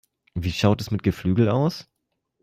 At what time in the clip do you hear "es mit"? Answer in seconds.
0.81-1.03